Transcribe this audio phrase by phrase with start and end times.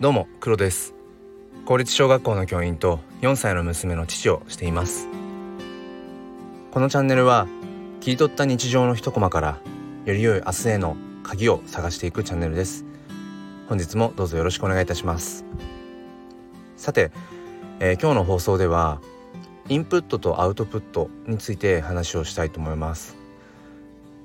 [0.00, 0.94] どうも黒です。
[1.66, 5.06] 公立小学校の教員と4歳の娘の父をしています。
[6.70, 7.46] このチャンネルは
[8.00, 9.58] 切り取った日常の一コマから
[10.06, 12.86] より良い明日への鍵を探していくチャンネルです。
[13.68, 15.44] 本日もどうぞよろしくお願いいたします。
[16.78, 17.12] さて、
[17.78, 19.02] えー、今日の放送では
[19.68, 23.18] インプットとアウトプットについて話をしたいと思います。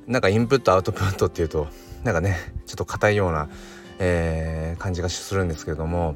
[0.07, 1.67] なんかインプットアウトプットっていうと
[2.05, 3.49] なんかねちょっと硬いような、
[3.99, 6.15] えー、感じがするんですけれども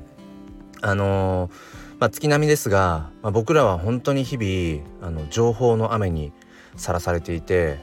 [0.82, 1.52] あのー、
[2.00, 6.32] まあ、月並みですが、まあ、僕らは本当に日々あの情報の雨に
[6.76, 7.80] さらされていて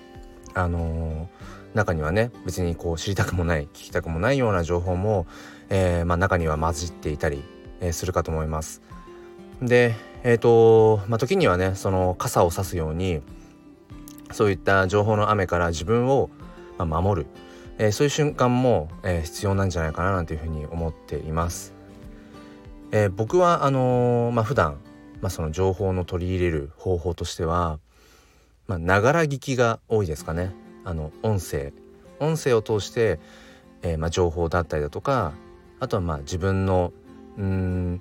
[0.54, 5.26] あのー、中にはね別にこう知りたくもない聞きたくもないような情報も、
[5.68, 7.42] えーまあ、中には混じっていたり、
[7.80, 8.82] え、するかと思います。
[9.60, 13.22] でえ、ー、とまあ時にはねその傘を差すように
[14.32, 16.30] そういった情報の雨から自分を、
[16.78, 17.26] 守る、
[17.78, 21.74] えー、そういう瞬間も、えー、必要なんじゃないかななんていうふうに思っています。
[22.92, 24.78] えー、僕はあのー、まあ普段
[25.20, 27.78] まあその情報の取り入れる方法としては
[28.66, 30.52] まながら聞きが多いですかね。
[30.84, 31.72] あの音声
[32.20, 33.18] 音声を通して、
[33.82, 35.32] えー、まあ情報だったりだとか
[35.80, 36.92] あとはまあ自分の
[37.36, 38.00] うん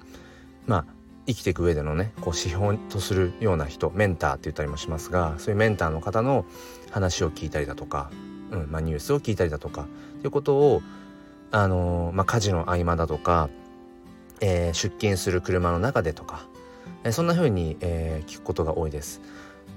[0.67, 0.85] まあ
[1.27, 6.45] 生きていく上でのねこう指標とするような人メンターって言ったりもしますがそういうメンターの方の
[6.91, 8.11] 話を聞いたりだとか、
[8.61, 9.85] うんまあ、ニュースを聞いたりだとかっ
[10.19, 10.81] ていうことを
[11.51, 13.49] あのー、まあ、家事の合間だとか、
[14.41, 16.45] えー、出勤する車の中でとか、
[17.03, 19.21] えー、そんな風に、えー、聞くことが多いです。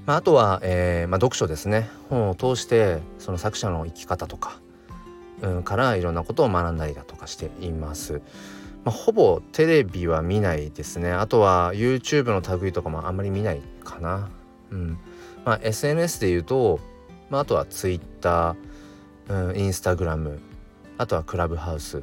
[0.06, 4.58] まあ、あとは、えーまあ、読書ですね本を通してその作者の生き方とか、
[5.42, 8.22] うん、からいろんなことを学んだりだとかしています。
[8.84, 14.30] まあ、ほぼテレビは見ないですねあとは YouTube の類とかもあんまり見ないかな
[14.70, 14.98] うん
[15.44, 16.80] まあ SNS で言うと、
[17.28, 18.56] まあ、あとは Twitter、
[19.28, 20.38] うん、Instagram
[20.96, 21.98] あとはクラブハウス、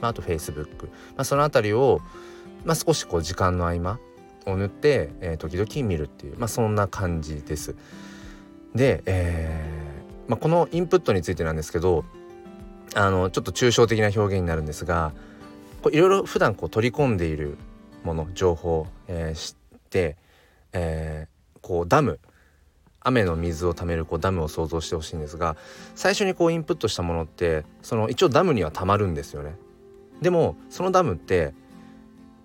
[0.00, 2.00] まあ、あと Facebook、まあ、その辺りを、
[2.64, 3.98] まあ、少しこう時間の合間
[4.46, 7.74] を縫って、えー、時々見るっていう、まあ、そんな感じです。
[8.74, 9.86] で、えー
[10.28, 12.04] まあ、このインプットについてなんですけど
[12.94, 15.12] あのちょっと抽象的な表現になるんですが
[15.92, 17.56] いろいろ普段こう取り込んでいる
[18.04, 20.16] もの情報、えー、知って、
[20.72, 22.18] えー、こうダム
[23.06, 25.56] 雨の水を貯めるこうダムを想像してほしいんですが
[25.94, 29.54] 最初にこうインプットしたものってその一応ダムにはたまるんですよね。
[30.20, 31.54] でもそのダムって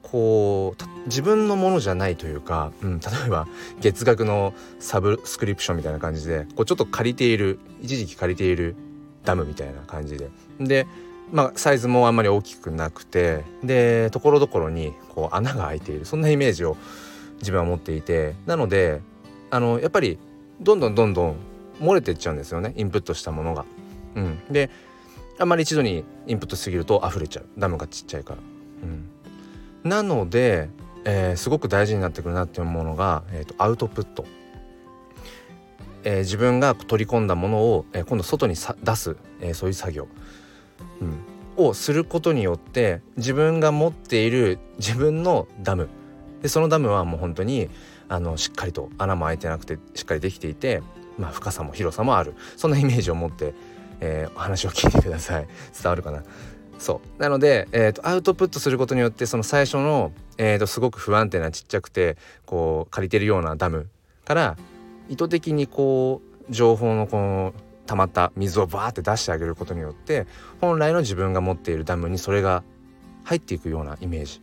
[0.04, 3.48] こう自分のものじゃないというか、うん、例えば
[3.80, 8.76] 月額のサブスクリプションみたいな感じでこうちょっと借りている一時期借りている
[9.24, 10.30] ダムみたいな感じで。
[10.60, 10.88] で
[11.32, 16.06] まあ、サイズもあんまり大きくなくてでところどころにこう穴が開いている。
[16.06, 16.76] そんなイメージを
[17.40, 18.36] 自分は持っていて。
[18.46, 19.02] なので
[19.50, 20.20] あのやっぱり
[20.62, 21.36] どんどんどんどん
[21.80, 23.66] 漏れてっちゃうんですよねインプットしたものが。
[24.16, 24.70] うん、で
[25.40, 28.40] あまり一度にインプットしすぎると溢れちゃうダムがちっちゃいから。
[29.84, 30.70] うん、なので、
[31.06, 34.26] えー、すごく大事になってくるなっていうものが、えーと、アウトプット。
[36.04, 40.08] えー、自分が取り込んだものを、えー、今度外にさ出す、えー、そういう作業
[41.02, 45.90] うん、をすることによって自分が持っている自分のダム
[46.42, 47.70] でそのダムはもう本当に
[48.12, 50.84] あのしっかりと穴も開いてなくてしっかりできていて、
[51.18, 52.36] まあ、深さも広さもある。
[52.58, 53.54] そんなイメージを持って、
[54.02, 55.48] えー、お話を聞いてください。
[55.82, 56.22] 伝わるかな？
[56.78, 57.22] そう。
[57.22, 63.88] なので、えーと、アウトプットすることによってその最初の、えーと、すごく不安定なちっちゃくてこう借りてるようなダム
[64.26, 64.58] から
[65.08, 67.54] 意図的にこう情報のこの
[67.86, 70.28] 溜まった水をバーって出してあげることによって
[70.60, 72.64] 本来の自分が持っているダムにそれが
[73.24, 74.42] 入っていくようなイメージ。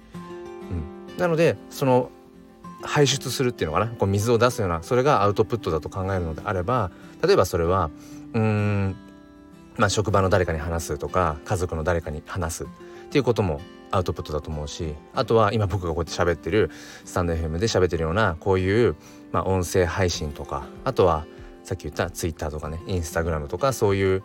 [0.70, 2.10] うん、なのでその
[2.82, 3.86] 排出するっていうのかな？
[3.88, 6.90] こう水を出すようなそれがアウトプットだと考えるのであれば
[7.24, 7.90] 例えばそれは
[8.34, 8.96] うん
[9.76, 12.66] まあ職場の誰かに話すとか家族の誰かに話すっ
[13.10, 16.70] ていうこともアウトプットだと思うしあとは今僕がこうやって喋ってる
[17.04, 18.96] スタンド FM で喋ってるようなこういう、
[19.32, 21.26] まあ、音声配信とかあとは
[21.64, 24.22] さっき言った Twitter とかね Instagram とかそういう、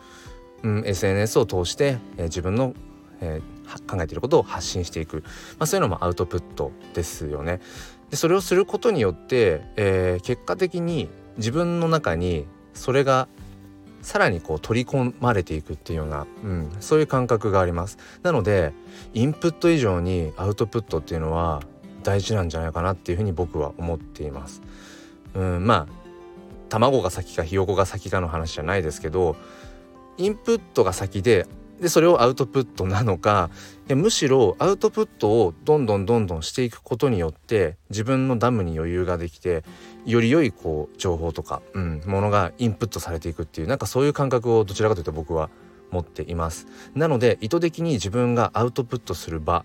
[0.63, 2.73] うん、SNS を通して、えー、自分の、
[3.21, 5.23] えー、考えていることを発信していく、
[5.57, 7.61] まあ、そういうのもアウトプットですよね。
[8.13, 12.45] でそれをすることによって、えー、結果的に自分の中に
[12.75, 13.27] それが
[14.03, 17.97] さらにこう取り込まれていくっていうような、うん、そういう感覚があります。
[18.21, 18.71] なので
[19.15, 21.63] インプット以上にアウトプットっていうのは
[22.03, 24.61] 大事なんじゃないかなっていうふうに僕は思っています。
[25.33, 25.87] うん、まあ
[26.69, 29.35] 卵が先かひよこが先かの話じゃないですけど
[30.19, 31.47] インプットが先で
[31.81, 33.49] でそれをアウトプットなのか
[33.87, 39.63] いやむしろアウトプットをどんどんどんどんしていくことによって自分のダムに余裕ができて
[40.05, 45.49] より良いこう情報とか、うん、ものがインプットされていくっていうなんかそういう感覚をどちらかというと僕は
[45.91, 46.67] 持っています。
[46.95, 49.63] なので意図的に自分がアウトプットする場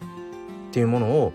[0.69, 1.33] っていうものを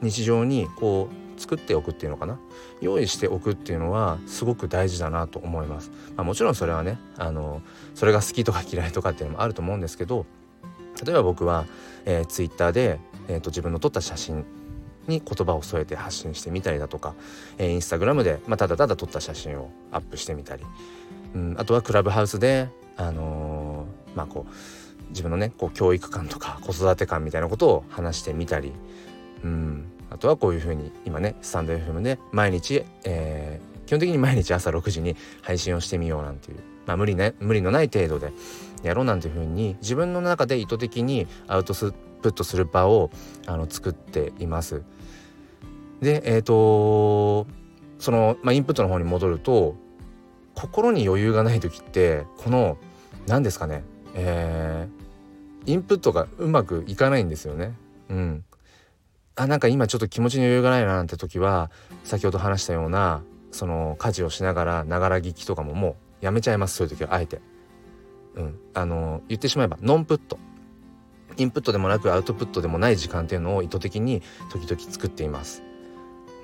[0.00, 2.38] 日常にこう作っておくっていうのかな？
[2.82, 7.62] 用意しておくっていうのはすごく大事だなと思います、まあ、もちろんそれはねあの
[7.94, 10.26] それが好きとか嫌いとかっていうのもあると思うんですけど
[11.02, 11.64] 例えば僕は、
[12.04, 14.44] えー、ツイッターで、えーと、自分の撮った写真
[15.08, 17.14] に言葉を添えて発信してみたりだとか、
[17.56, 20.64] えー、インスタグラムで、まあ、ただただ撮った写真をアップしてみたり、
[21.34, 24.52] うん、あとはクラブハウスで、あのー、まあこう
[25.10, 28.72] 自分のねこう教育観とか子育て観みたいなことを話してみたり、
[29.42, 29.69] うん、
[30.20, 38.32] とはこういうふうに今ねスタンド FM で毎日、えー、基本的に毎日朝6時に配信をしてみようなんていう、まあ、無理,、ね、無理のない程度で
[38.82, 41.92] やろうなんていうふうに自分の中で意図的にアウトプ
[42.28, 43.10] ットする場を
[43.46, 44.82] あの作っています。
[46.00, 47.46] でえっ、ー、と
[47.98, 49.74] その、まあ、インプットの方に戻ると
[50.54, 52.78] 心に余裕がない時ってこの
[53.26, 53.84] 何ですかね
[54.14, 57.74] えー、インプットがうまくいかないんですよね。
[58.08, 58.44] うん、
[59.40, 61.70] あなんか今ちょっと気持ちに余裕がないななんて時は
[62.04, 67.40] 先ほど話したようなその家事をしながらながら聞きとかももうやめちゃいますそういう時はあえて。
[68.36, 70.38] うん、あの言ってしまえばノンプット
[71.36, 74.22] インプットでもなくアウトプットでもない時間っていうのを意図的に
[74.52, 75.64] 時々作っています。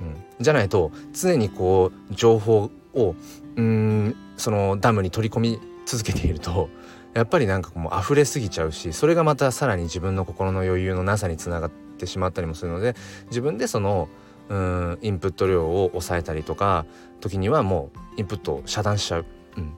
[0.00, 3.14] うん、じゃないと常にこう情報を
[3.54, 6.70] うんそのダムに取り込み続けていると
[7.14, 12.94] やっぱりなんかもう溢れすぎちゃうしそれがまたさらに自分の心の余裕のなさにつながっててしまったりもするので
[13.28, 14.08] 自分でその
[14.48, 16.86] うんインプット量を抑えたりとか
[17.20, 19.26] 時にはもうインプットを遮断しちゃう、
[19.56, 19.74] うん、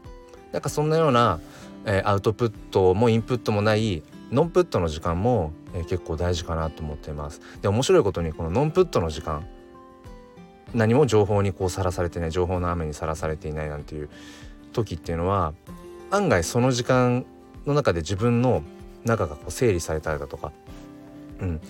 [0.53, 1.41] なんかそんなような
[1.85, 7.41] えー、アウトプットもインプットもないノンプットの時間も、えー、結構大事かなと思っています。
[7.63, 9.47] で面白いことにこのノンプットの時間
[10.75, 14.11] 何も情報にこうさらされてない情報の雨にさらされていないなんていう
[14.75, 15.55] 時っていうのは
[16.11, 17.25] 案外その時間
[17.65, 18.63] の中で自分の
[19.05, 20.53] 中がこう整理されたりだとか、
[21.41, 21.61] うん、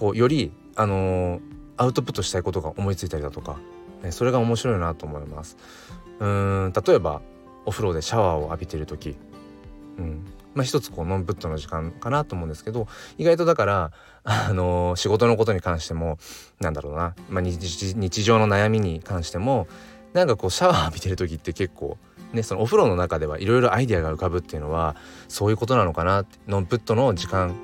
[0.00, 1.40] こうより、あの、
[1.76, 3.58] アウトプットしたいことが思いついたりだとか、
[4.02, 5.58] ね、それが面白いなと思います。
[6.18, 7.22] うん例えば
[7.64, 9.16] お風呂でシャワーを浴びてる時。
[9.98, 10.24] うん。
[10.54, 12.88] まあ、一つこうノンプットの時間かなと思うんですけど
[13.18, 13.92] 意外とだから
[14.24, 16.18] あのー、仕事のことに関しても
[16.58, 19.68] なんだろうな、まあ、日常の悩みに関しても
[20.12, 21.98] なんかこうシャワー浴びてる時って結構
[22.32, 24.96] ねそのお風呂の中ではいろいろアイデアが浮かぶっていうのは
[25.28, 27.54] そういうことなのかなってノンプットの時間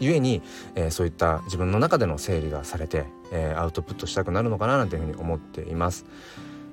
[0.00, 0.42] ゆえに、
[0.74, 6.06] えー、そういった自分の中での整理がされて、えー、アウトプットしたくなるのかななんていうふうに思っています。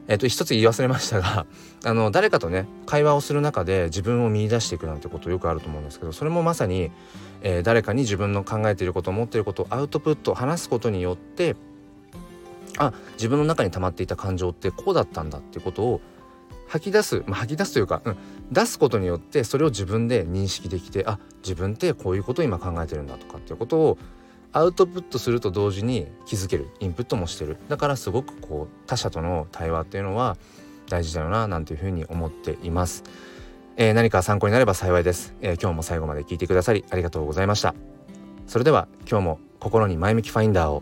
[0.07, 1.45] えっと、一つ言い忘れましたが
[1.83, 6.91] あの誰かとね会話をする中で自分を見出していくなんてことよくあると思うんですけどそれもまさに、
[7.41, 11.57] えー、誰かに自分の考えていること思っていることをアウトプット話すことによって
[12.77, 16.01] あ自分の中に溜まっていた感情ってこうだったんだっていうことを
[16.67, 18.17] 吐き出す、まあ、吐き出すというか、うん、
[18.51, 23.97] 出すことによってそれを自分で認識できてあ自分ってこういうことを今考えてるんだとかっていうことを
[24.53, 27.57] アウトプットすると同時に気づけるインプットもしてる。
[27.67, 30.37] だからすごくこう他者との対話っていうのは
[30.89, 33.03] 大事だよななんていうふうに思っています、
[33.75, 37.75] えー、何か参考になれば幸いです、えー、今日も最後まで聞いてくださりありがとうございました。
[38.47, 40.81] それでは今日も心に前向きファインダーを